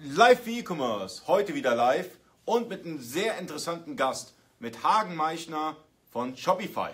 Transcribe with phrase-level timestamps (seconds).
[0.00, 2.08] Live für E-Commerce, heute wieder live
[2.44, 5.74] und mit einem sehr interessanten Gast, mit Hagen Meichner
[6.12, 6.90] von Shopify.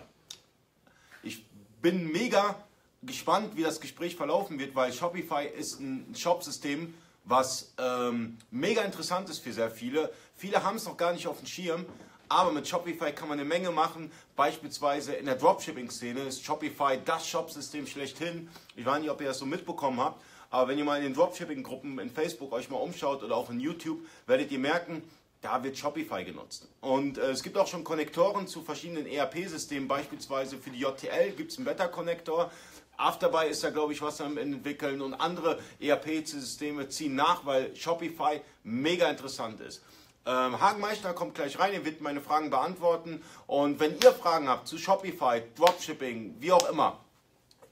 [1.22, 1.44] Ich
[1.82, 2.56] bin mega
[3.02, 6.94] gespannt, wie das Gespräch verlaufen wird, weil Shopify ist ein Shopsystem,
[7.24, 10.10] was ähm, mega interessant ist für sehr viele.
[10.34, 11.84] Viele haben es noch gar nicht auf dem Schirm,
[12.30, 14.10] aber mit Shopify kann man eine Menge machen.
[14.34, 18.48] Beispielsweise in der Dropshipping-Szene ist Shopify das Shopsystem schlechthin.
[18.76, 20.22] Ich weiß nicht, ob ihr das so mitbekommen habt.
[20.54, 23.58] Aber wenn ihr mal in den Dropshipping-Gruppen in Facebook euch mal umschaut oder auch in
[23.58, 25.02] YouTube, werdet ihr merken,
[25.42, 26.68] da wird Shopify genutzt.
[26.80, 31.50] Und äh, es gibt auch schon Konnektoren zu verschiedenen ERP-Systemen, beispielsweise für die JTL gibt
[31.50, 32.52] es einen Beta-Konnektor.
[32.96, 38.40] Afterbuy ist da, glaube ich, was am entwickeln und andere ERP-Systeme ziehen nach, weil Shopify
[38.62, 39.82] mega interessant ist.
[40.24, 43.24] Ähm, Hagen Meichner kommt gleich rein, er wird meine Fragen beantworten.
[43.48, 47.00] Und wenn ihr Fragen habt zu Shopify, Dropshipping, wie auch immer,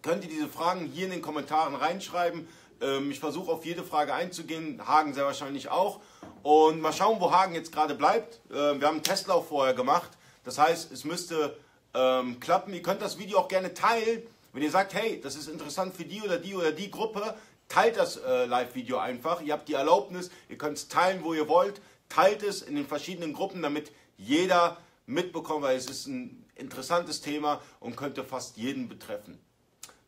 [0.03, 2.49] könnt ihr diese Fragen hier in den Kommentaren reinschreiben.
[2.83, 6.01] Ähm, ich versuche auf jede Frage einzugehen, Hagen sehr wahrscheinlich auch.
[6.43, 8.41] Und mal schauen, wo Hagen jetzt gerade bleibt.
[8.51, 10.11] Ähm, wir haben einen Testlauf vorher gemacht.
[10.45, 11.57] Das heißt, es müsste
[11.95, 12.75] ähm, klappen.
[12.75, 14.23] Ihr könnt das Video auch gerne teilen.
[14.53, 17.35] Wenn ihr sagt, hey, das ist interessant für die oder die oder die Gruppe,
[17.69, 19.41] teilt das äh, Live-Video einfach.
[19.41, 21.81] Ihr habt die Erlaubnis, ihr könnt es teilen, wo ihr wollt.
[22.09, 27.63] Teilt es in den verschiedenen Gruppen, damit jeder mitbekommt, weil es ist ein interessantes Thema
[27.81, 29.39] und könnte fast jeden betreffen.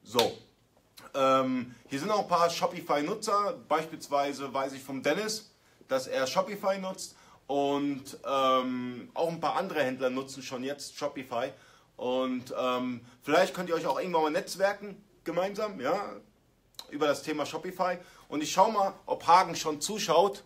[0.03, 0.37] So,
[1.15, 3.55] ähm, hier sind auch ein paar Shopify-Nutzer.
[3.69, 5.53] Beispielsweise weiß ich vom Dennis,
[5.89, 7.17] dass er Shopify nutzt.
[7.47, 11.53] Und ähm, auch ein paar andere Händler nutzen schon jetzt Shopify.
[11.97, 16.17] Und ähm, vielleicht könnt ihr euch auch irgendwann mal netzwerken gemeinsam, ja,
[16.91, 17.99] über das Thema Shopify.
[18.29, 20.43] Und ich schaue mal, ob Hagen schon zuschaut.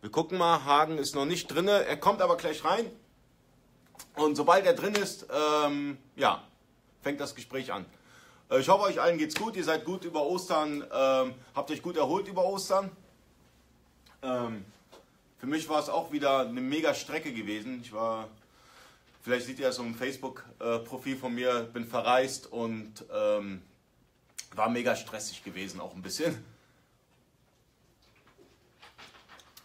[0.00, 1.68] Wir gucken mal, Hagen ist noch nicht drin.
[1.68, 2.90] Er kommt aber gleich rein.
[4.16, 6.42] Und sobald er drin ist, ähm, ja,
[7.02, 7.84] fängt das Gespräch an.
[8.54, 9.56] Äh, ich hoffe, euch allen geht's gut.
[9.56, 12.90] Ihr seid gut über Ostern, ähm, habt euch gut erholt über Ostern.
[14.22, 14.64] Ähm,
[15.38, 17.80] für mich war es auch wieder eine mega Strecke gewesen.
[17.82, 18.28] Ich war,
[19.22, 23.60] vielleicht seht ihr das im Facebook-Profil von mir, bin verreist und ähm,
[24.54, 26.42] war mega stressig gewesen, auch ein bisschen.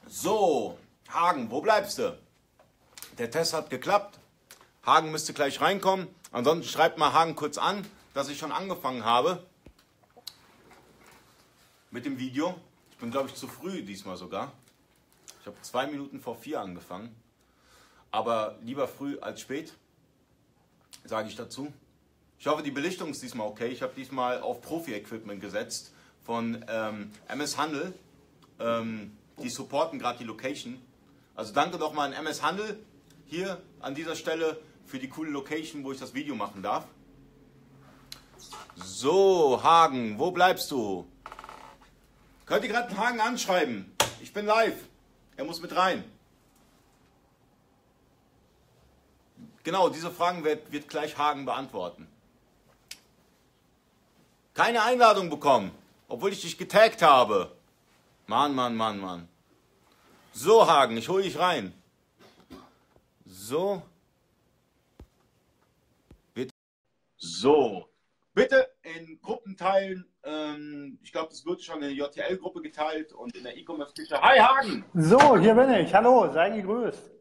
[0.07, 0.77] So,
[1.09, 2.17] Hagen, wo bleibst du?
[3.19, 4.19] Der Test hat geklappt.
[4.83, 6.07] Hagen müsste gleich reinkommen.
[6.31, 9.45] Ansonsten schreibt mal Hagen kurz an dass ich schon angefangen habe
[11.91, 12.55] mit dem Video.
[12.91, 14.51] Ich bin, glaube ich, zu früh diesmal sogar.
[15.41, 17.15] Ich habe zwei Minuten vor vier angefangen.
[18.11, 19.73] Aber lieber früh als spät,
[21.05, 21.71] sage ich dazu.
[22.39, 23.67] Ich hoffe, die Belichtung ist diesmal okay.
[23.67, 25.93] Ich habe diesmal auf Profi-Equipment gesetzt
[26.23, 27.93] von ähm, MS Handel.
[28.59, 30.81] Ähm, die supporten gerade die Location.
[31.35, 32.79] Also danke nochmal an MS Handel
[33.25, 36.85] hier an dieser Stelle für die coole Location, wo ich das Video machen darf.
[38.75, 41.07] So, Hagen, wo bleibst du?
[42.45, 43.91] Könnt ihr gerade Hagen anschreiben?
[44.21, 44.87] Ich bin live.
[45.37, 46.03] Er muss mit rein.
[49.63, 52.07] Genau, diese Fragen wird, wird gleich Hagen beantworten.
[54.53, 55.71] Keine Einladung bekommen,
[56.07, 57.55] obwohl ich dich getaggt habe.
[58.27, 59.27] Mann, Mann, Mann, Mann.
[60.33, 61.73] So, Hagen, ich hole dich rein.
[63.25, 63.81] So.
[67.21, 67.88] So,
[68.39, 70.09] Bitte in Gruppen teilen.
[70.23, 74.21] Ähm, ich glaube, es wird schon in der JTL-Gruppe geteilt und in der E-Commerce-Küche.
[74.21, 74.85] Hi Hagen!
[74.93, 75.93] So, hier bin ich.
[75.93, 77.11] Hallo, sei gegrüßt.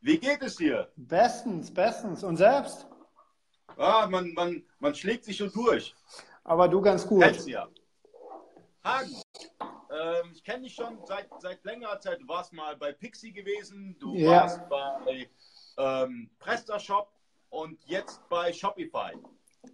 [0.00, 0.90] Wie geht es dir?
[0.96, 2.24] Bestens, bestens.
[2.24, 2.88] Und selbst?
[3.76, 5.94] Ah, man, man, man schlägt sich schon durch.
[6.42, 7.22] Aber du ganz gut.
[7.22, 7.68] Kennst ja.
[8.82, 9.14] Hagen,
[9.60, 12.20] ähm, ich kenne dich schon seit, seit längerer Zeit.
[12.20, 14.30] Du warst mal bei Pixie gewesen, du ja.
[14.32, 15.30] warst bei
[15.78, 17.08] ähm, PrestaShop
[17.50, 19.12] und jetzt bei Shopify.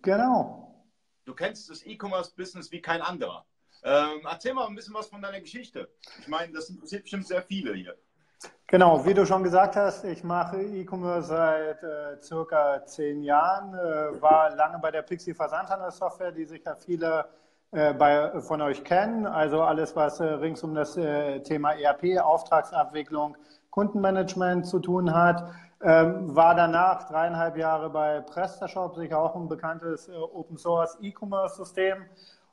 [0.03, 0.85] Genau.
[1.25, 3.45] Du kennst das E-Commerce-Business wie kein anderer.
[3.83, 5.89] Ähm, erzähl mal ein bisschen was von deiner Geschichte.
[6.21, 7.97] Ich meine, das interessiert bestimmt sehr viele hier.
[8.67, 14.21] Genau, wie du schon gesagt hast, ich mache E-Commerce seit äh, circa zehn Jahren, äh,
[14.21, 17.27] war lange bei der Pixie Versandhandelssoftware, die sicher viele
[17.71, 19.27] äh, bei, von euch kennen.
[19.27, 23.37] Also alles, was äh, rings um das äh, Thema ERP, Auftragsabwicklung,
[23.71, 25.49] Kundenmanagement zu tun hat.
[25.83, 31.57] Ähm, war danach dreieinhalb Jahre bei PrestaShop, sicher auch ein bekanntes äh, Open Source E-Commerce
[31.57, 32.07] System.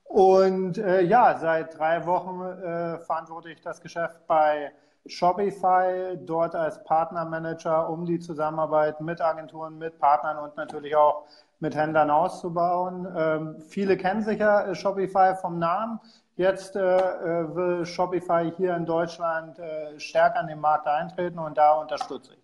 [0.04, 4.72] Und äh, ja, seit drei Wochen äh, verantworte ich das Geschäft bei
[5.06, 11.26] Shopify, dort als Partnermanager, um die Zusammenarbeit mit Agenturen, mit Partnern und natürlich auch
[11.60, 13.08] mit Händlern auszubauen.
[13.16, 16.00] Ähm, viele kennen sicher äh, Shopify vom Namen.
[16.36, 19.60] Jetzt äh, äh, will Shopify hier in Deutschland
[19.98, 22.44] stärker an den Markt eintreten und da unterstütze ich.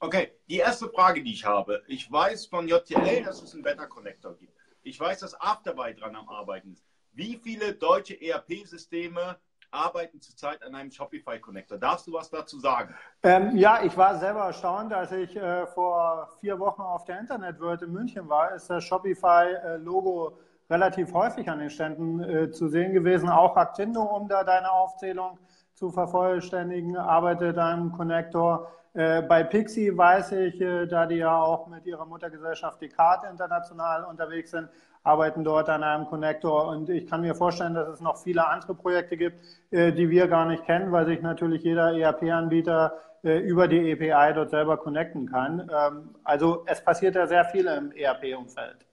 [0.00, 1.82] Okay, die erste Frage, die ich habe.
[1.86, 4.52] Ich weiß von JTL, dass es einen Better Connector gibt.
[4.82, 6.84] Ich weiß, dass Afterbuy dran am Arbeiten ist.
[7.12, 9.38] Wie viele deutsche ERP-Systeme
[9.74, 11.78] arbeiten zurzeit an einem Shopify Connector.
[11.78, 12.94] Darfst du was dazu sagen?
[13.22, 17.60] Ähm, ja, ich war selber erstaunt, als ich äh, vor vier Wochen auf der Internet
[17.60, 22.68] World in München war, ist das Shopify-Logo äh, relativ häufig an den Ständen äh, zu
[22.68, 23.28] sehen gewesen.
[23.28, 25.38] Auch Actindo, um da deine Aufzählung
[25.74, 28.70] zu vervollständigen, arbeitet an einem Connector.
[28.94, 34.04] Äh, bei Pixie weiß ich, äh, da die ja auch mit ihrer Muttergesellschaft Descartes international
[34.04, 34.68] unterwegs sind,
[35.02, 36.68] arbeiten dort an einem Connector.
[36.68, 40.28] Und ich kann mir vorstellen, dass es noch viele andere Projekte gibt, äh, die wir
[40.28, 45.70] gar nicht kennen, weil sich natürlich jeder ERP-Anbieter über die API dort selber connecten kann.
[45.74, 48.84] Ähm, also es passiert ja sehr viel im ERP-Umfeld.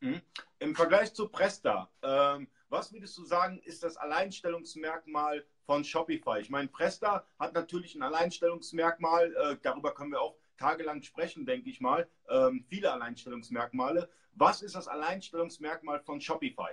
[0.00, 0.20] Mhm.
[0.58, 6.40] Im Vergleich zu Presta, ähm, was würdest du sagen, ist das Alleinstellungsmerkmal von Shopify?
[6.40, 11.68] Ich meine, Presta hat natürlich ein Alleinstellungsmerkmal, äh, darüber können wir auch tagelang sprechen, denke
[11.68, 14.08] ich mal, ähm, viele Alleinstellungsmerkmale.
[14.38, 16.68] Was ist das Alleinstellungsmerkmal von Shopify,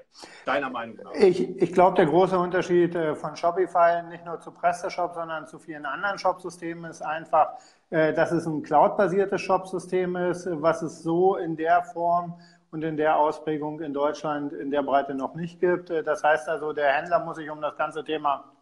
[0.45, 1.13] deiner Meinung nach?
[1.13, 5.59] Ich, ich glaube, der große Unterschied äh, von Shopify nicht nur zu PrestaShop, sondern zu
[5.59, 7.53] vielen anderen Shopsystemen ist einfach,
[7.89, 12.37] äh, dass es ein cloud-basiertes Shopsystem ist, was es so in der Form
[12.71, 15.89] und in der Ausprägung in Deutschland in der Breite noch nicht gibt.
[15.89, 18.52] Das heißt also, der Händler muss sich um das ganze Thema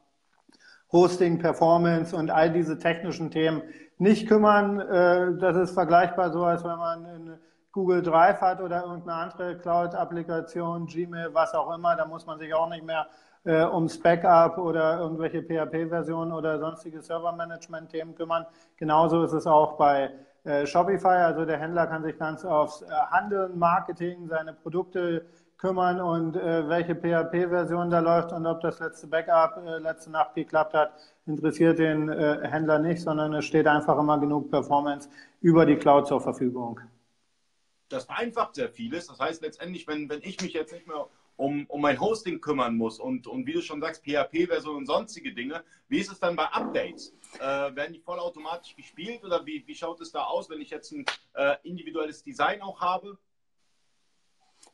[0.91, 3.63] Hosting, Performance und all diese technischen Themen
[3.97, 4.79] nicht kümmern.
[4.79, 7.39] Äh, das ist vergleichbar so, als wenn man in
[7.71, 11.95] Google Drive hat oder irgendeine andere Cloud-Applikation, Gmail, was auch immer.
[11.95, 13.07] Da muss man sich auch nicht mehr
[13.45, 18.45] äh, ums Backup oder irgendwelche PHP-Versionen oder sonstige Server-Management-Themen kümmern.
[18.75, 20.11] Genauso ist es auch bei
[20.43, 21.07] äh, Shopify.
[21.07, 25.25] Also der Händler kann sich ganz aufs Handeln, Marketing, seine Produkte
[25.61, 30.33] kümmern und äh, welche PHP-Version da läuft und ob das letzte Backup äh, letzte Nacht
[30.33, 30.91] geklappt hat,
[31.27, 35.07] interessiert den äh, Händler nicht, sondern es steht einfach immer genug Performance
[35.39, 36.79] über die Cloud zur Verfügung.
[37.89, 39.05] Das vereinfacht sehr vieles.
[39.05, 41.05] Das heißt letztendlich, wenn, wenn ich mich jetzt nicht mehr
[41.35, 45.33] um, um mein Hosting kümmern muss und, und wie du schon sagst, PHP-Version und sonstige
[45.33, 45.63] Dinge.
[45.89, 47.13] Wie ist es dann bei Updates?
[47.39, 50.91] Äh, werden die vollautomatisch gespielt oder wie, wie schaut es da aus, wenn ich jetzt
[50.91, 53.17] ein äh, individuelles Design auch habe?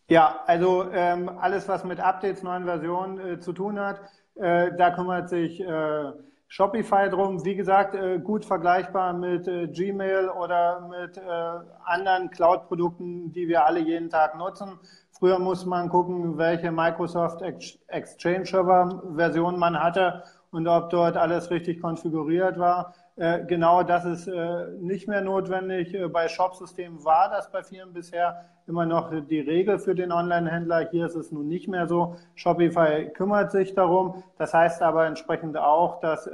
[0.10, 4.00] Ja, also ähm, alles, was mit Updates, neuen Versionen äh, zu tun hat,
[4.36, 6.12] äh, da kümmert sich äh,
[6.48, 7.44] Shopify drum.
[7.44, 11.22] Wie gesagt, äh, gut vergleichbar mit äh, Gmail oder mit äh,
[11.84, 14.80] anderen Cloud-Produkten, die wir alle jeden Tag nutzen.
[15.12, 21.52] Früher muss man gucken, welche Microsoft Exchange Server Version man hatte und ob dort alles
[21.52, 22.94] richtig konfiguriert war.
[23.18, 25.94] Äh, genau das ist äh, nicht mehr notwendig.
[25.94, 30.90] Äh, bei Shop-Systemen war das bei vielen bisher immer noch die Regel für den Online-Händler.
[30.92, 32.16] Hier ist es nun nicht mehr so.
[32.36, 34.24] Shopify kümmert sich darum.
[34.38, 36.30] Das heißt aber entsprechend auch, dass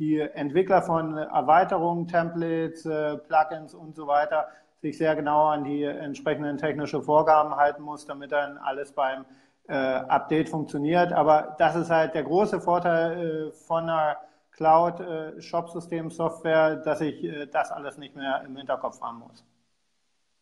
[0.00, 4.48] die Entwickler von Erweiterungen, Templates, Plugins und so weiter
[4.82, 9.24] sich sehr genau an die entsprechenden technischen Vorgaben halten muss, damit dann alles beim
[9.68, 11.12] Update funktioniert.
[11.12, 14.16] Aber das ist halt der große Vorteil von einer
[14.60, 19.42] Cloud-Shop-System-Software, äh, dass ich äh, das alles nicht mehr im Hinterkopf haben muss.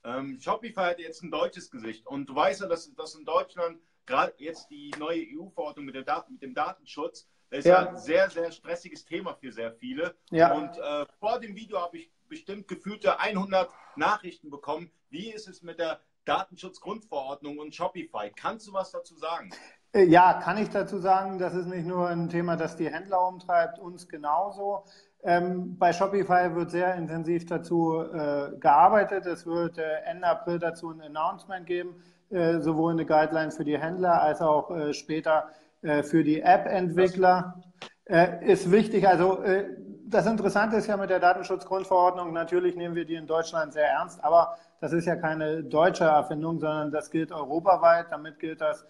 [0.02, 3.78] Ähm, Shopify hat jetzt ein deutsches Gesicht und du weißt ja, dass, dass in Deutschland
[4.06, 7.88] gerade jetzt die neue EU-Verordnung mit, mit, dem Datenschutz, das ist ja.
[7.88, 10.16] ein sehr, sehr stressiges Thema für sehr viele.
[10.30, 10.52] Ja.
[10.52, 14.90] Und äh, vor dem Video habe ich bestimmt gefühlte 100 Nachrichten bekommen.
[15.10, 18.32] Wie ist es mit der Datenschutzgrundverordnung und Shopify?
[18.34, 19.50] Kannst du was dazu sagen?
[19.92, 21.38] Äh, ja, kann ich dazu sagen.
[21.38, 24.85] Das ist nicht nur ein Thema, das die Händler umtreibt, uns genauso.
[25.25, 29.26] Ähm, bei Shopify wird sehr intensiv dazu äh, gearbeitet.
[29.26, 33.78] Es wird äh, Ende April dazu ein Announcement geben, äh, sowohl eine Guideline für die
[33.78, 35.49] Händler als auch äh, später
[35.83, 37.62] äh, für die App-Entwickler.
[38.40, 39.42] ist wichtig, also
[40.07, 44.25] das Interessante ist ja mit der Datenschutzgrundverordnung, natürlich nehmen wir die in Deutschland sehr ernst,
[44.25, 48.07] aber das ist ja keine deutsche Erfindung, sondern das gilt europaweit.
[48.11, 48.87] Damit gilt das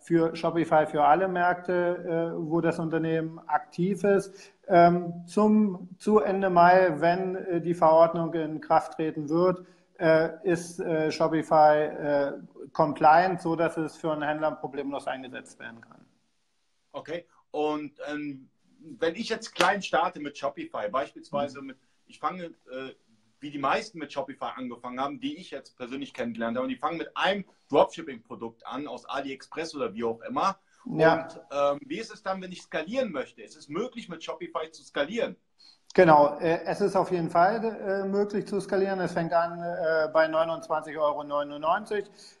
[0.00, 4.52] für Shopify für alle Märkte, äh, wo das Unternehmen aktiv ist.
[4.68, 9.64] Ähm, zum, zu Ende Mai, wenn äh, die Verordnung in Kraft treten wird,
[9.98, 12.32] äh, ist äh, Shopify äh,
[12.72, 16.04] compliant, so dass es für einen Händler problemlos eingesetzt werden kann.
[16.92, 17.26] Okay.
[17.50, 18.48] Und ähm
[18.98, 22.94] wenn ich jetzt klein starte mit Shopify, beispielsweise mit, ich fange, äh,
[23.40, 26.76] wie die meisten mit Shopify angefangen haben, die ich jetzt persönlich kennengelernt habe, und die
[26.76, 30.58] fangen mit einem Dropshipping-Produkt an, aus AliExpress oder wie auch immer.
[30.86, 31.22] Ja.
[31.22, 33.42] Und ähm, wie ist es dann, wenn ich skalieren möchte?
[33.42, 35.36] Ist es möglich, mit Shopify zu skalieren?
[35.96, 39.00] Genau, äh, es ist auf jeden Fall äh, möglich zu skalieren.
[39.00, 41.24] Es fängt an äh, bei 29,99 Euro.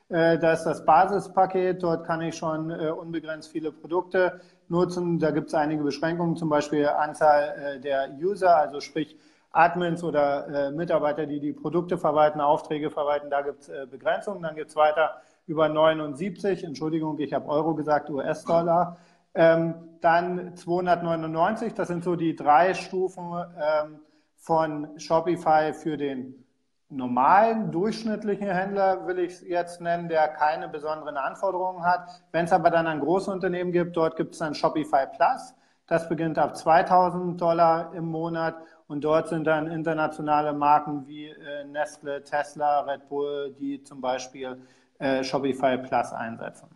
[0.08, 1.82] Das ist das Basispaket.
[1.82, 5.18] Dort kann ich schon unbegrenzt viele Produkte nutzen.
[5.18, 9.16] Da gibt es einige Beschränkungen, zum Beispiel Anzahl der User, also sprich
[9.52, 13.30] Admins oder Mitarbeiter, die die Produkte verwalten, Aufträge verwalten.
[13.30, 14.42] Da gibt es Begrenzungen.
[14.42, 18.98] Dann geht es weiter über 79, Entschuldigung, ich habe Euro gesagt, US-Dollar.
[19.34, 24.00] Ähm, dann 299, das sind so die drei Stufen ähm,
[24.36, 26.44] von Shopify für den
[26.88, 32.08] normalen, durchschnittlichen Händler, will ich es jetzt nennen, der keine besonderen Anforderungen hat.
[32.32, 35.54] Wenn es aber dann ein großes Unternehmen gibt, dort gibt es dann Shopify Plus.
[35.86, 38.56] Das beginnt ab 2000 Dollar im Monat
[38.88, 44.60] und dort sind dann internationale Marken wie äh, Nestle, Tesla, Red Bull, die zum Beispiel
[44.98, 46.68] äh, Shopify Plus einsetzen.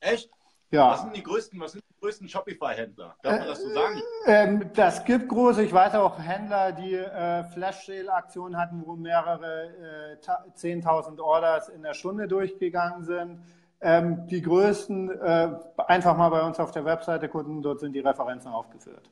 [0.00, 0.30] Echt?
[0.70, 0.90] Ja.
[0.90, 3.16] Was sind die größten, was sind die größten Shopify-Händler?
[3.22, 4.02] Darf man das so sagen?
[4.26, 5.62] Äh, ähm, das gibt große.
[5.62, 9.70] Ich weiß auch Händler, die äh, Flash-Sale-Aktionen hatten, wo mehrere
[10.12, 13.42] äh, 10.000 Orders in der Stunde durchgegangen sind.
[13.80, 15.50] Ähm, die größten, äh,
[15.86, 19.08] einfach mal bei uns auf der Webseite gucken, dort sind die Referenzen aufgeführt.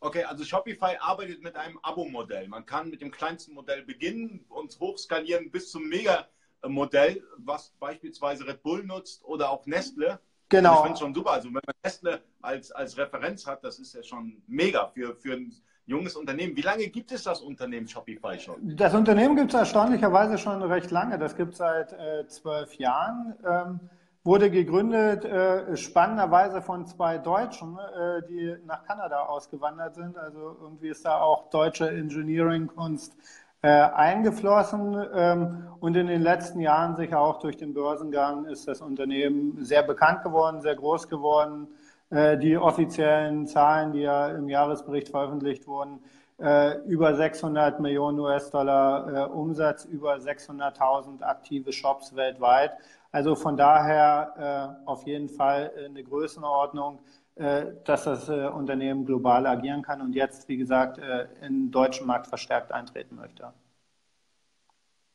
[0.00, 2.46] Okay, also Shopify arbeitet mit einem Abo-Modell.
[2.48, 8.62] Man kann mit dem kleinsten Modell beginnen und hochskalieren bis zum Mega-Modell, was beispielsweise Red
[8.62, 10.20] Bull nutzt oder auch Nestle.
[10.50, 10.74] Genau.
[10.74, 11.32] ich finde es schon super.
[11.32, 15.34] Also wenn man Nestle als, als Referenz hat, das ist ja schon mega für, für
[15.34, 15.52] ein
[15.86, 16.56] junges Unternehmen.
[16.56, 18.76] Wie lange gibt es das Unternehmen Shopify schon?
[18.76, 21.18] Das Unternehmen gibt es erstaunlicherweise schon recht lange.
[21.18, 23.34] Das gibt es seit äh, zwölf Jahren.
[23.44, 23.80] Ähm,
[24.24, 30.18] wurde gegründet, äh, spannenderweise von zwei Deutschen, äh, die nach Kanada ausgewandert sind.
[30.18, 33.16] Also irgendwie ist da auch deutsche Engineering-Kunst
[33.62, 35.06] äh, eingeflossen.
[35.14, 39.82] Ähm, und in den letzten Jahren, sicher auch durch den Börsengang, ist das Unternehmen sehr
[39.82, 41.68] bekannt geworden, sehr groß geworden.
[42.10, 46.00] Äh, die offiziellen Zahlen, die ja im Jahresbericht veröffentlicht wurden,
[46.40, 52.72] äh, über 600 Millionen US-Dollar äh, Umsatz, über 600.000 aktive Shops weltweit.
[53.10, 57.00] Also von daher äh, auf jeden Fall eine Größenordnung,
[57.36, 61.70] äh, dass das äh, Unternehmen global agieren kann und jetzt, wie gesagt, äh, in den
[61.70, 63.52] deutschen Markt verstärkt eintreten möchte.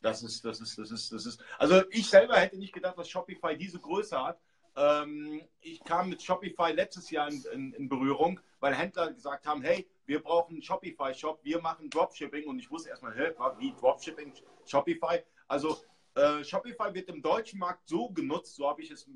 [0.02, 1.44] Das ist, das ist, das ist, das ist.
[1.58, 4.40] Also ich selber hätte nicht gedacht, dass Shopify diese Größe hat.
[4.76, 9.62] Ähm, ich kam mit Shopify letztes Jahr in, in, in, Berührung, weil Händler gesagt haben,
[9.62, 14.34] hey, wir brauchen einen Shopify-Shop, wir machen Dropshipping und ich wusste erstmal, hey, wie Dropshipping,
[14.66, 15.20] Shopify.
[15.48, 15.78] Also
[16.16, 19.08] äh, Shopify wird im deutschen Markt so genutzt, so habe ich es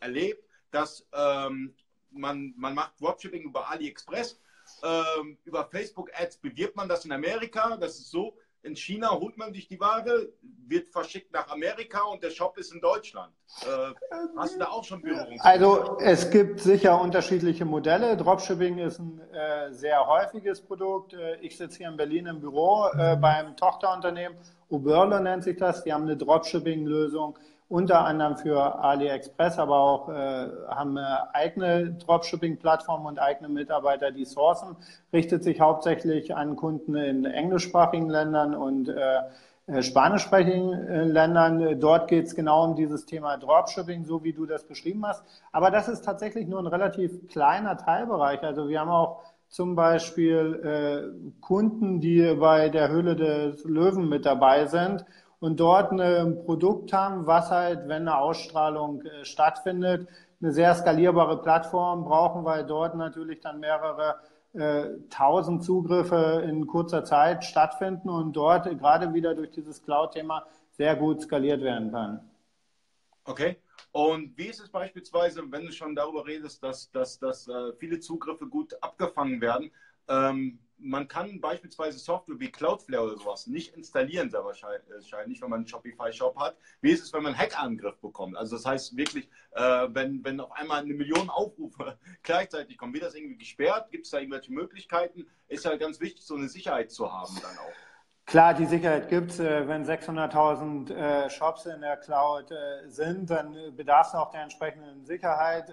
[0.00, 1.74] erlebt, dass ähm,
[2.10, 4.40] man, man macht Dropshipping über AliExpress,
[4.82, 7.76] ähm, über Facebook Ads bewirbt man das in Amerika.
[7.76, 10.28] Das ist so, in China holt man sich die Ware,
[10.66, 13.32] wird verschickt nach Amerika und der Shop ist in Deutschland.
[13.62, 13.94] Äh,
[14.36, 15.40] hast du da auch schon Berührung?
[15.40, 18.16] Also es gibt sicher unterschiedliche Modelle.
[18.16, 21.14] Dropshipping ist ein äh, sehr häufiges Produkt.
[21.14, 24.36] Äh, ich sitze hier in Berlin im Büro äh, beim Tochterunternehmen.
[24.68, 25.84] Uberlo nennt sich das.
[25.84, 27.38] Die haben eine Dropshipping-Lösung
[27.68, 34.24] unter anderem für AliExpress, aber auch äh, haben eine eigene Dropshipping-Plattform und eigene Mitarbeiter, die
[34.24, 34.76] sourcen.
[35.12, 39.20] Richtet sich hauptsächlich an Kunden in englischsprachigen Ländern und äh,
[39.66, 41.78] äh spanischsprachigen äh, Ländern.
[41.78, 45.22] Dort geht es genau um dieses Thema Dropshipping, so wie du das beschrieben hast.
[45.52, 48.42] Aber das ist tatsächlich nur ein relativ kleiner Teilbereich.
[48.44, 54.24] Also wir haben auch zum Beispiel äh, Kunden, die bei der Höhle des Löwen mit
[54.24, 55.04] dabei sind
[55.40, 60.08] und dort ein Produkt haben, was halt, wenn eine Ausstrahlung äh, stattfindet,
[60.40, 64.16] eine sehr skalierbare Plattform brauchen, weil dort natürlich dann mehrere
[64.54, 70.96] äh, tausend Zugriffe in kurzer Zeit stattfinden und dort gerade wieder durch dieses Cloud-Thema sehr
[70.96, 72.20] gut skaliert werden kann.
[73.24, 73.56] Okay.
[73.92, 78.00] Und wie ist es beispielsweise, wenn du schon darüber redest, dass, dass, dass äh, viele
[78.00, 79.70] Zugriffe gut abgefangen werden?
[80.08, 85.60] Ähm, man kann beispielsweise Software wie Cloudflare oder sowas nicht installieren, sehr wahrscheinlich, wenn man
[85.60, 86.56] einen Shopify-Shop hat.
[86.80, 88.36] Wie ist es, wenn man einen Hackangriff bekommt?
[88.36, 93.04] Also das heißt wirklich, äh, wenn, wenn auf einmal eine Million Aufrufe gleichzeitig kommen, wird
[93.04, 93.90] das irgendwie gesperrt?
[93.90, 95.26] Gibt es da irgendwelche Möglichkeiten?
[95.48, 97.72] Ist ja ganz wichtig, so eine Sicherheit zu haben dann auch.
[98.28, 99.40] Klar, die Sicherheit gibt es.
[99.40, 104.42] Äh, wenn 600.000 äh, Shops in der Cloud äh, sind, dann bedarf es auch der
[104.42, 105.72] entsprechenden Sicherheit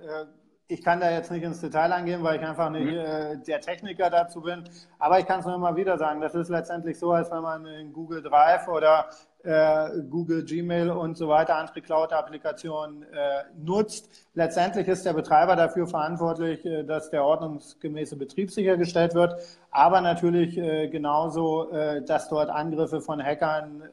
[0.68, 2.98] ich kann da jetzt nicht ins Detail eingehen, weil ich einfach nicht mhm.
[2.98, 4.64] äh, der Techniker dazu bin.
[4.98, 7.66] Aber ich kann es nur immer wieder sagen, das ist letztendlich so, als wenn man
[7.68, 9.10] in Google Drive oder
[9.44, 14.10] äh, Google Gmail und so weiter andere Cloud-Applikationen äh, nutzt.
[14.34, 19.36] Letztendlich ist der Betreiber dafür verantwortlich, äh, dass der ordnungsgemäße Betrieb sichergestellt wird,
[19.70, 23.84] aber natürlich äh, genauso, äh, dass dort Angriffe von Hackern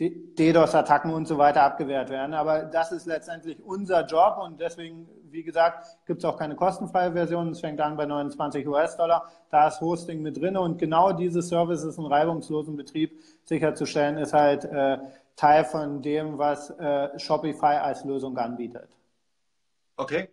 [0.00, 2.32] DDoS-Attacken und so weiter abgewehrt werden.
[2.32, 7.12] Aber das ist letztendlich unser Job und deswegen, wie gesagt, gibt es auch keine kostenfreie
[7.12, 7.48] Version.
[7.48, 9.28] Es fängt an bei 29 US-Dollar.
[9.50, 14.64] Da ist Hosting mit drin und genau diese Services, einen reibungslosen Betrieb sicherzustellen, ist halt
[14.64, 14.98] äh,
[15.34, 18.88] Teil von dem, was äh, Shopify als Lösung anbietet.
[19.96, 20.28] Okay.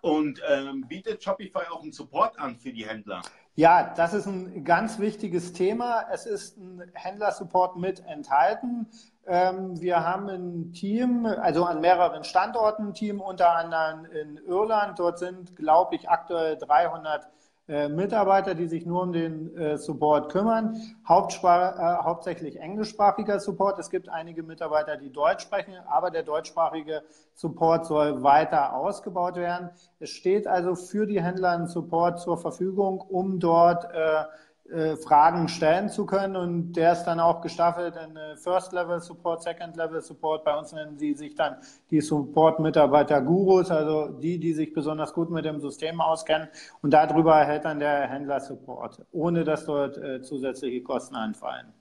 [0.00, 3.22] Und ähm, bietet Shopify auch einen Support an für die Händler?
[3.54, 6.06] Ja, das ist ein ganz wichtiges Thema.
[6.10, 8.86] Es ist ein Händlersupport mit enthalten.
[9.26, 14.98] Ähm, wir haben ein Team, also an mehreren Standorten ein Team, unter anderem in Irland.
[14.98, 17.28] Dort sind, glaube ich, aktuell 300
[17.68, 20.76] äh, Mitarbeiter, die sich nur um den äh, Support kümmern.
[21.06, 23.78] Hauptspar äh, hauptsächlich englischsprachiger Support.
[23.78, 27.02] Es gibt einige Mitarbeiter, die Deutsch sprechen, aber der deutschsprachige
[27.34, 29.70] Support soll weiter ausgebaut werden.
[30.00, 34.24] Es steht also für die Händler ein Support zur Verfügung, um dort äh,
[34.72, 36.36] äh, Fragen stellen zu können.
[36.36, 40.44] Und der ist dann auch gestaffelt in äh, First Level Support, Second Level Support.
[40.44, 41.56] Bei uns nennen sie sich dann
[41.90, 46.48] die Support-Mitarbeiter Gurus, also die, die sich besonders gut mit dem System auskennen.
[46.80, 51.72] Und darüber erhält dann der Händler Support, ohne dass dort äh, zusätzliche Kosten anfallen.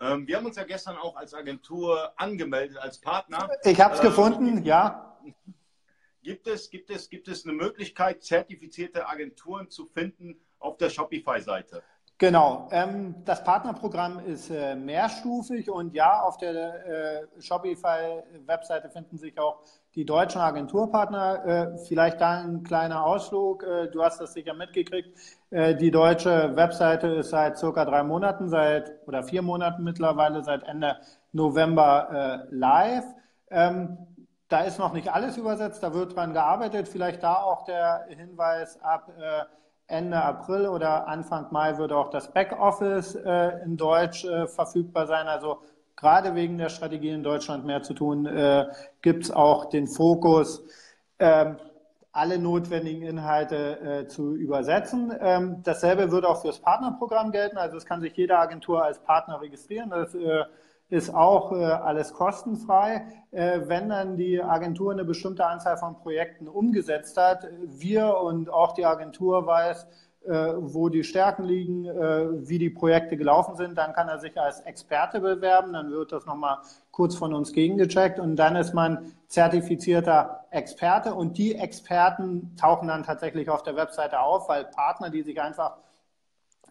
[0.00, 3.48] Ähm, wir haben uns ja gestern auch als Agentur angemeldet, als Partner.
[3.64, 5.16] Ich habe es ähm, gefunden, ja.
[6.22, 11.82] Gibt es, gibt, es, gibt es eine Möglichkeit, zertifizierte Agenturen zu finden auf der Shopify-Seite?
[12.20, 16.52] Genau, ähm, das Partnerprogramm ist äh, mehrstufig und ja, auf der
[16.86, 19.62] äh, Shopify-Webseite finden sich auch
[19.94, 21.46] die deutschen Agenturpartner.
[21.46, 25.18] Äh, vielleicht da ein kleiner Ausflug, äh, du hast das sicher mitgekriegt.
[25.48, 30.64] Äh, die deutsche Webseite ist seit circa drei Monaten, seit oder vier Monaten mittlerweile, seit
[30.64, 30.98] Ende
[31.32, 33.06] November äh, live.
[33.50, 33.96] Ähm,
[34.48, 36.86] da ist noch nicht alles übersetzt, da wird dran gearbeitet.
[36.86, 39.10] Vielleicht da auch der Hinweis ab
[39.90, 45.26] Ende April oder Anfang Mai wird auch das Backoffice äh, in Deutsch äh, verfügbar sein.
[45.26, 45.58] Also
[45.96, 48.66] gerade wegen der Strategie in Deutschland mehr zu tun, äh,
[49.02, 50.64] gibt es auch den Fokus,
[51.18, 51.56] ähm,
[52.12, 55.12] alle notwendigen Inhalte äh, zu übersetzen.
[55.20, 57.56] Ähm, dasselbe wird auch fürs Partnerprogramm gelten.
[57.56, 59.90] Also es kann sich jede Agentur als Partner registrieren.
[59.90, 60.44] Das äh,
[60.90, 63.06] ist auch äh, alles kostenfrei.
[63.30, 68.72] Äh, wenn dann die Agentur eine bestimmte Anzahl von Projekten umgesetzt hat, wir und auch
[68.72, 69.86] die Agentur weiß,
[70.26, 74.38] äh, wo die Stärken liegen, äh, wie die Projekte gelaufen sind, dann kann er sich
[74.38, 76.58] als Experte bewerben, dann wird das nochmal
[76.90, 83.04] kurz von uns gegengecheckt und dann ist man zertifizierter Experte und die Experten tauchen dann
[83.04, 85.78] tatsächlich auf der Webseite auf, weil Partner, die sich einfach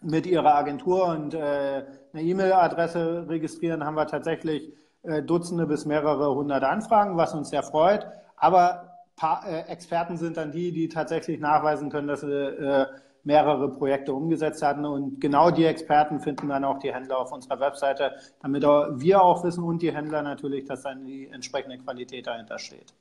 [0.02, 6.34] mit ihrer Agentur und äh, eine E-Mail-Adresse registrieren, haben wir tatsächlich äh, Dutzende bis mehrere
[6.34, 8.06] hundert Anfragen, was uns sehr freut.
[8.36, 12.86] Aber paar, äh, Experten sind dann die, die tatsächlich nachweisen können, dass sie äh,
[13.22, 14.84] mehrere Projekte umgesetzt hatten.
[14.84, 19.44] Und genau die Experten finden dann auch die Händler auf unserer Webseite, damit wir auch
[19.44, 22.94] wissen und die Händler natürlich, dass dann die entsprechende Qualität dahinter steht.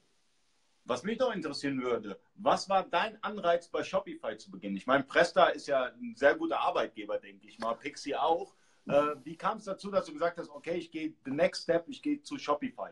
[0.85, 4.75] Was mich noch interessieren würde, was war dein Anreiz bei Shopify zu beginnen?
[4.75, 8.55] Ich meine, Presta ist ja ein sehr guter Arbeitgeber, denke ich mal, Pixie auch.
[8.87, 11.87] Äh, wie kam es dazu, dass du gesagt hast, okay, ich gehe the next step,
[11.87, 12.89] ich gehe zu Shopify?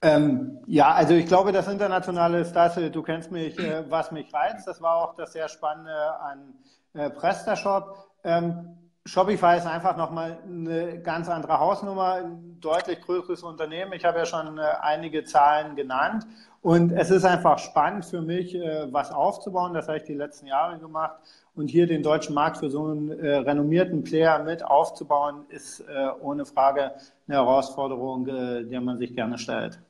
[0.00, 4.32] Ähm, ja, also ich glaube, das Internationale ist das, du kennst mich, äh, was mich
[4.34, 4.66] reizt.
[4.66, 6.54] Das war auch das sehr Spannende an
[6.94, 8.10] äh, PrestaShop.
[8.24, 13.94] Ähm, Shopify ist einfach nochmal eine ganz andere Hausnummer, ein deutlich größeres Unternehmen.
[13.94, 16.24] Ich habe ja schon äh, einige Zahlen genannt.
[16.60, 19.74] Und es ist einfach spannend für mich, äh, was aufzubauen.
[19.74, 21.16] Das habe ich die letzten Jahre gemacht.
[21.56, 25.84] Und hier den deutschen Markt für so einen äh, renommierten Player mit aufzubauen, ist
[26.20, 26.92] ohne Frage
[27.26, 29.80] eine Herausforderung, der man sich gerne stellt.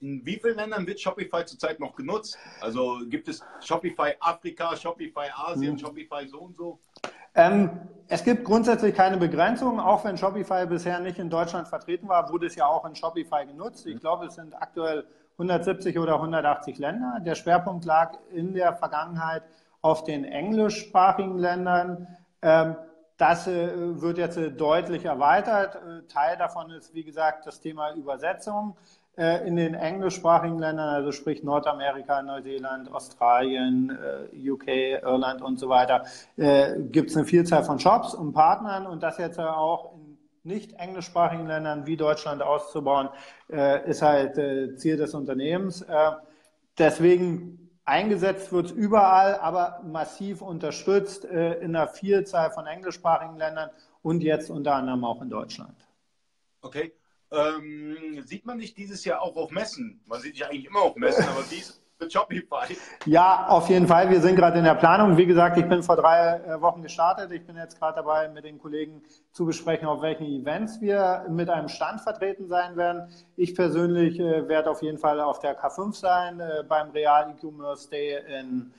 [0.00, 2.36] In wie vielen Ländern wird Shopify zurzeit noch genutzt?
[2.60, 5.78] Also gibt es Shopify Afrika, Shopify Asien, hm.
[5.78, 6.80] Shopify so und so?
[7.34, 7.70] Ähm,
[8.08, 12.46] es gibt grundsätzlich keine Begrenzung, auch wenn Shopify bisher nicht in Deutschland vertreten war, wurde
[12.46, 13.86] es ja auch in Shopify genutzt.
[13.86, 15.06] Ich glaube, es sind aktuell
[15.38, 17.20] 170 oder 180 Länder.
[17.24, 19.42] Der Schwerpunkt lag in der Vergangenheit
[19.80, 22.06] auf den englischsprachigen Ländern.
[22.42, 22.76] Ähm,
[23.16, 25.76] das äh, wird jetzt äh, deutlich erweitert.
[25.76, 28.76] Äh, Teil davon ist, wie gesagt, das Thema Übersetzung
[29.14, 33.96] in den englischsprachigen Ländern, also sprich Nordamerika, Neuseeland, Australien,
[34.32, 34.68] UK,
[35.02, 39.38] Irland und so weiter, gibt es eine Vielzahl von Shops und Partnern und das jetzt
[39.38, 40.12] auch in
[40.44, 43.08] nicht englischsprachigen Ländern wie Deutschland auszubauen,
[43.50, 45.82] äh, ist halt äh, Ziel des Unternehmens.
[45.82, 46.12] Äh,
[46.78, 53.70] deswegen eingesetzt wird es überall, aber massiv unterstützt äh, in einer Vielzahl von englischsprachigen Ländern
[54.02, 55.76] und jetzt unter anderem auch in Deutschland.
[56.60, 56.92] Okay.
[57.32, 60.00] Ähm, sieht man nicht dieses Jahr auch auf Messen?
[60.06, 62.76] Man sieht dich eigentlich immer auf Messen, aber dies, mit Shopify?
[63.06, 64.10] Ja, auf jeden Fall.
[64.10, 65.16] Wir sind gerade in der Planung.
[65.16, 67.32] Wie gesagt, ich bin vor drei äh, Wochen gestartet.
[67.32, 71.48] Ich bin jetzt gerade dabei, mit den Kollegen zu besprechen, auf welchen Events wir mit
[71.48, 73.08] einem Stand vertreten sein werden.
[73.36, 77.88] Ich persönlich äh, werde auf jeden Fall auf der K5 sein, äh, beim Real E-Commerce
[77.88, 78.72] Day in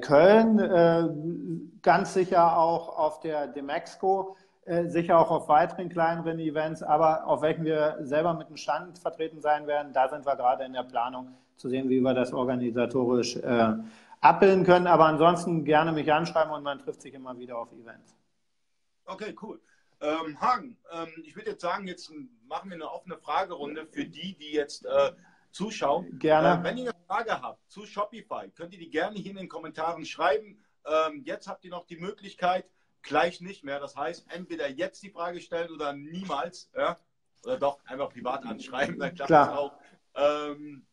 [0.00, 1.70] Köln.
[1.82, 7.64] ganz sicher auch auf der Demexco sicher auch auf weiteren kleineren Events, aber auf welchen
[7.64, 11.34] wir selber mit dem Stand vertreten sein werden, da sind wir gerade in der Planung
[11.56, 13.74] zu sehen, wie wir das organisatorisch äh,
[14.20, 14.86] abbilden können.
[14.86, 18.16] Aber ansonsten gerne mich anschreiben und man trifft sich immer wieder auf Events.
[19.04, 19.60] Okay, cool.
[20.00, 22.12] Ähm, Hagen, ähm, ich würde jetzt sagen, jetzt
[22.48, 25.12] machen wir eine offene Fragerunde für die, die jetzt äh,
[25.52, 26.18] zuschauen.
[26.18, 26.60] Gerne.
[26.60, 29.48] Äh, wenn ihr eine Frage habt zu Shopify, könnt ihr die gerne hier in den
[29.48, 30.60] Kommentaren schreiben.
[30.84, 32.64] Ähm, jetzt habt ihr noch die Möglichkeit,
[33.02, 33.80] gleich nicht mehr.
[33.80, 36.70] Das heißt, entweder jetzt die Frage stellen oder niemals.
[36.76, 36.98] Ja?
[37.44, 39.46] Oder doch einfach privat anschreiben, dann klappt Klar.
[39.46, 39.78] das auch.
[40.14, 40.86] Ähm,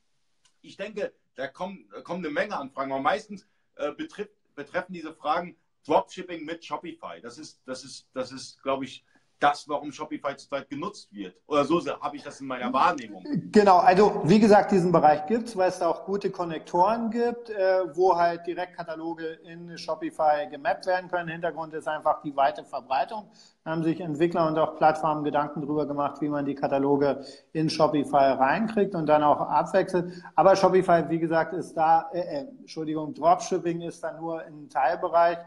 [0.62, 5.56] ich denke, da kommen, kommen eine Menge Anfragen, aber meistens äh, betrifft, betreffen diese Fragen
[5.86, 7.22] Dropshipping mit Shopify.
[7.22, 9.06] Das ist, das ist, das ist, glaube ich,
[9.40, 11.36] das, warum Shopify zurzeit genutzt wird.
[11.48, 13.24] Oder so habe ich das in meiner Wahrnehmung.
[13.52, 17.50] Genau, also wie gesagt, diesen Bereich gibt es, weil es da auch gute Konnektoren gibt,
[17.50, 21.30] äh, wo halt Direktkataloge in Shopify gemappt werden können.
[21.30, 23.30] Hintergrund ist einfach die weite Verbreitung.
[23.64, 27.24] Da haben sich Entwickler und auch Plattformen Gedanken darüber gemacht, wie man die Kataloge
[27.54, 30.12] in Shopify reinkriegt und dann auch abwechselt.
[30.36, 35.38] Aber Shopify, wie gesagt, ist da, äh, äh, Entschuldigung, Dropshipping ist da nur ein Teilbereich.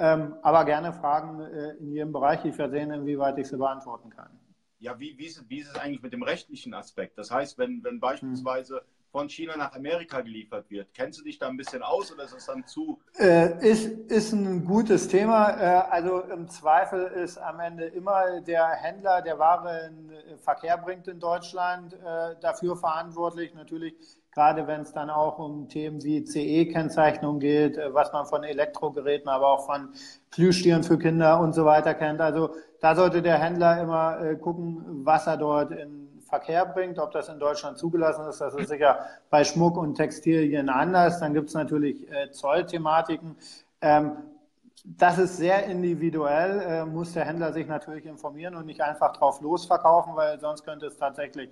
[0.00, 2.42] Ähm, aber gerne Fragen äh, in jedem Bereich.
[2.46, 4.30] Ich werde sehen, inwieweit ich sie beantworten kann.
[4.78, 7.18] Ja, wie, wie, ist, wie ist es eigentlich mit dem rechtlichen Aspekt?
[7.18, 8.82] Das heißt, wenn, wenn beispielsweise hm.
[9.12, 12.32] von China nach Amerika geliefert wird, kennst du dich da ein bisschen aus oder ist
[12.32, 12.98] es dann zu?
[13.18, 15.50] Äh, ist, ist ein gutes Thema.
[15.50, 21.08] Äh, also im Zweifel ist am Ende immer der Händler, der Ware in Verkehr bringt
[21.08, 23.52] in Deutschland, äh, dafür verantwortlich.
[23.52, 23.94] Natürlich
[24.32, 29.28] gerade wenn es dann auch um Themen wie CE-Kennzeichnung geht, äh, was man von Elektrogeräten,
[29.28, 29.88] aber auch von
[30.30, 32.20] Plüschtieren für Kinder und so weiter kennt.
[32.20, 37.10] Also da sollte der Händler immer äh, gucken, was er dort in Verkehr bringt, ob
[37.10, 38.40] das in Deutschland zugelassen ist.
[38.40, 41.18] Das ist sicher bei Schmuck und Textilien anders.
[41.18, 43.36] Dann gibt es natürlich äh, Zollthematiken.
[43.80, 44.12] Ähm,
[44.84, 49.40] das ist sehr individuell, äh, muss der Händler sich natürlich informieren und nicht einfach drauf
[49.40, 51.50] losverkaufen, weil sonst könnte es tatsächlich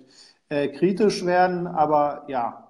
[0.49, 1.67] äh, kritisch werden.
[1.67, 2.68] Aber ja,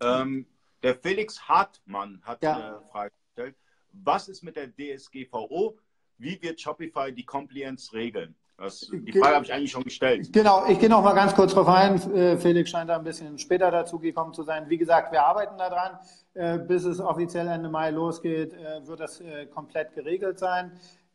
[0.00, 0.46] ähm,
[0.82, 2.56] der Felix Hartmann hat ja.
[2.56, 3.56] eine Frage gestellt.
[3.92, 5.78] Was ist mit der DSGVO?
[6.18, 8.34] Wie wird Shopify die Compliance regeln?
[8.56, 10.32] Das, die Frage habe ich eigentlich schon gestellt.
[10.32, 11.96] Genau, ich gehe noch mal ganz kurz drauf ein.
[12.14, 14.68] Äh, Felix scheint da ein bisschen später dazu gekommen zu sein.
[14.68, 15.98] Wie gesagt, wir arbeiten daran.
[16.34, 20.72] Äh, bis es offiziell Ende Mai losgeht, äh, wird das komplett geregelt sein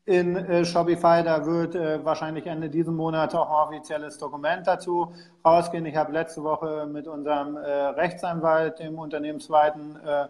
[0.09, 1.21] in äh, Shopify.
[1.23, 5.13] Da wird äh, wahrscheinlich Ende diesen Monats auch ein offizielles Dokument dazu
[5.45, 5.85] rausgehen.
[5.85, 10.27] Ich habe letzte Woche mit unserem äh, Rechtsanwalt, dem Unternehmensweiten, äh,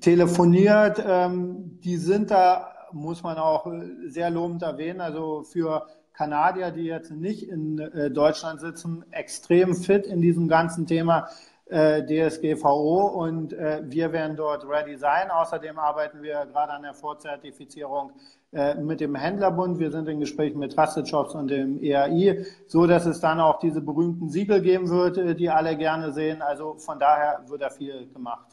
[0.00, 1.00] telefoniert.
[1.06, 6.86] Ähm, die sind da, muss man auch äh, sehr lobend erwähnen, also für Kanadier, die
[6.86, 11.28] jetzt nicht in äh, Deutschland sitzen, extrem fit in diesem ganzen Thema.
[11.70, 15.30] DSGVO und wir werden dort ready sein.
[15.30, 18.12] Außerdem arbeiten wir gerade an der Vorzertifizierung
[18.50, 19.78] mit dem Händlerbund.
[19.78, 23.58] Wir sind in Gesprächen mit Trusted Shops und dem EAI, so dass es dann auch
[23.58, 26.40] diese berühmten Siegel geben wird, äh, die alle gerne sehen.
[26.40, 28.46] Also von daher wird da viel gemacht.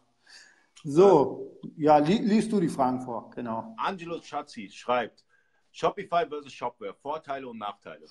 [0.84, 3.74] So, ja, li liest du die Fragen vor, genau.
[3.78, 5.24] Angelo Schatzi schreibt,
[5.72, 8.06] Shopify versus Shopware, Vorteile und Nachteile?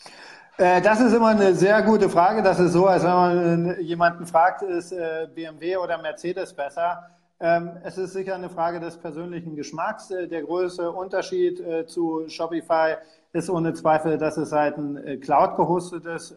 [0.57, 2.43] Äh, das ist immer eine sehr gute Frage.
[2.43, 4.91] Das ist so, als wenn man jemanden fragt, ist
[5.35, 7.09] BMW oder Mercedes besser?
[7.41, 10.11] Ähm, es ist sicher eine Frage des persönlichen Geschmacks.
[10.11, 12.95] Äh, der größte Unterschied äh, zu Shopify
[13.33, 16.37] ist ohne Zweifel, dass es halt ein äh, cloud-gehostetes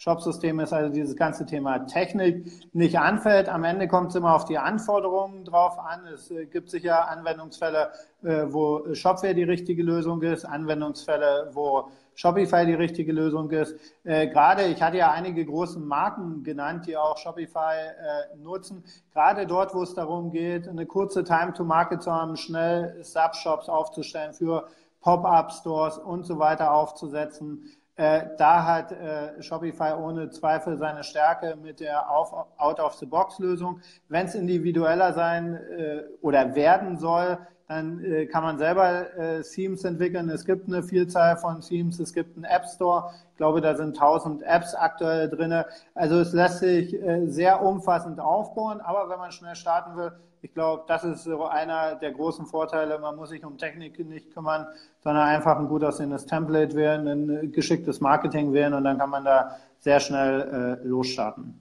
[0.00, 3.48] Shopsystem ist, also dieses ganze Thema Technik nicht anfällt.
[3.48, 6.06] Am Ende kommt es immer auf die Anforderungen drauf an.
[6.06, 13.12] Es gibt sicher Anwendungsfälle, wo Shopware die richtige Lösung ist, Anwendungsfälle, wo Shopify die richtige
[13.12, 13.76] Lösung ist.
[14.02, 18.82] Äh, gerade, ich hatte ja einige große Marken genannt, die auch Shopify äh, nutzen.
[19.12, 23.68] Gerade dort, wo es darum geht, eine kurze Time to Market zu haben, schnell Subshops
[23.68, 24.66] aufzustellen für
[25.00, 27.70] Pop-up-Stores und so weiter aufzusetzen.
[27.94, 33.80] Äh, da hat äh, Shopify ohne Zweifel seine Stärke mit der Out-of-the-Box-Lösung.
[34.08, 39.84] Wenn es individueller sein äh, oder werden soll, dann äh, kann man selber äh, Themes
[39.84, 40.30] entwickeln.
[40.30, 43.12] Es gibt eine Vielzahl von Themes, es gibt einen App Store.
[43.30, 45.62] Ich glaube, da sind 1000 Apps aktuell drin.
[45.94, 50.54] Also es lässt sich äh, sehr umfassend aufbauen, aber wenn man schnell starten will, ich
[50.54, 52.98] glaube, das ist so einer der großen Vorteile.
[52.98, 54.66] Man muss sich um Technik nicht kümmern,
[55.00, 59.24] sondern einfach ein gut aussehendes Template wählen, ein geschicktes Marketing wählen und dann kann man
[59.24, 61.60] da sehr schnell äh, losstarten.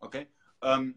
[0.00, 0.26] Okay.
[0.62, 0.94] Ähm,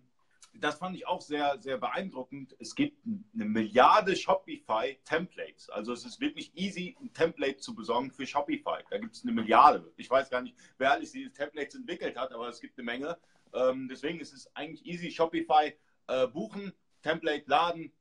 [0.63, 2.55] das fand ich auch sehr, sehr beeindruckend.
[2.57, 2.97] Es gibt
[3.33, 5.69] eine Milliarde Shopify-Templates.
[5.69, 8.79] Also es ist wirklich easy, ein Template zu besorgen für Shopify.
[8.89, 9.91] Da gibt es eine Milliarde.
[9.97, 13.17] Ich weiß gar nicht, wer alles diese Templates entwickelt hat, aber es gibt eine Menge.
[13.53, 15.73] Ähm, deswegen ist es eigentlich easy, Shopify
[16.07, 16.71] äh, buchen,
[17.01, 17.91] Template laden.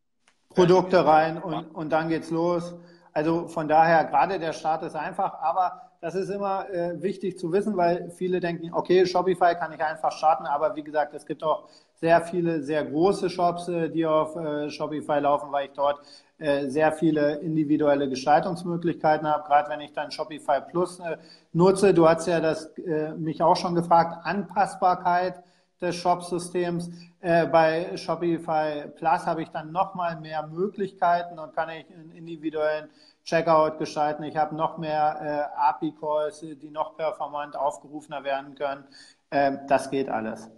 [0.50, 2.74] Produkte rein und, und dann geht's los.
[3.12, 7.52] Also von daher, gerade der Start ist einfach, aber das ist immer äh, wichtig zu
[7.52, 11.44] wissen, weil viele denken, okay, Shopify kann ich einfach starten, aber wie gesagt, es gibt
[11.44, 16.00] auch sehr viele, sehr große Shops, äh, die auf äh, Shopify laufen, weil ich dort
[16.38, 21.18] äh, sehr viele individuelle Gestaltungsmöglichkeiten habe, gerade wenn ich dann Shopify Plus äh,
[21.52, 21.94] nutze.
[21.94, 25.40] Du hast ja das äh, mich auch schon gefragt, Anpassbarkeit
[25.80, 26.90] des Shop-Systems.
[27.20, 32.88] bei Shopify Plus habe ich dann nochmal mehr Möglichkeiten und kann ich einen individuellen
[33.24, 34.24] Checkout gestalten.
[34.24, 38.84] Ich habe noch mehr API-Calls, die noch performant aufgerufener werden können.
[39.30, 40.50] Ähm, das geht alles.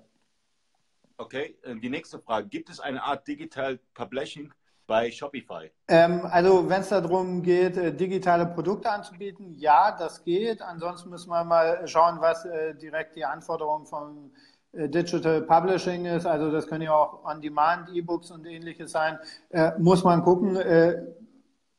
[1.17, 2.49] Okay, die nächste Frage.
[2.49, 4.53] Gibt es eine Art Digital Publishing
[4.87, 5.71] bei Shopify?
[5.89, 10.63] Ähm, also wenn es darum geht, äh, digitale Produkte anzubieten, ja, das geht.
[10.63, 14.33] Ansonsten müssen wir mal schauen, was äh, direkt die Anforderungen von
[14.73, 16.27] äh, Digital Publishing ist.
[16.27, 19.19] Also das können ja auch On-Demand, E-Books und ähnliches sein.
[19.51, 20.57] Äh, muss man gucken.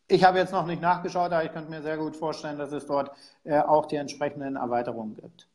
[0.08, 2.86] Ich habe jetzt noch nicht nachgeschaut, aber ich könnte mir sehr gut vorstellen, dass es
[2.86, 3.12] dort
[3.44, 5.48] äh, auch die entsprechenden Erweiterungen gibt.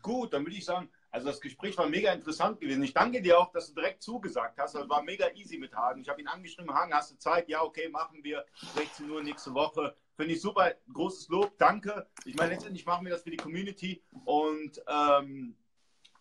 [0.00, 2.82] Gut, dann würde ich sagen, also das Gespräch war mega interessant gewesen.
[2.82, 4.74] Ich danke dir auch, dass du direkt zugesagt hast.
[4.74, 6.00] Das war mega easy mit Hagen.
[6.00, 7.48] Ich habe ihn angeschrieben, Hagen, hast du Zeit?
[7.48, 8.44] Ja, okay, machen wir.
[8.74, 9.94] 16 Uhr nächste Woche.
[10.14, 10.72] Finde ich super.
[10.92, 11.56] Großes Lob.
[11.58, 12.06] Danke.
[12.24, 14.02] Ich meine, letztendlich machen wir das für die Community.
[14.24, 15.56] Und ähm,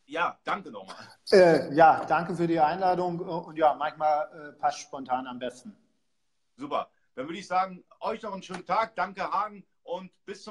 [0.06, 0.96] ja, danke nochmal.
[1.32, 3.20] Äh, ja, danke für die Einladung.
[3.20, 5.76] Und ja, manchmal äh, passt spontan am besten.
[6.58, 6.90] Super.
[7.16, 8.96] Dann würde ich sagen, euch noch einen schönen Tag.
[8.96, 9.66] Danke, Hagen.
[9.84, 10.44] Und bis zum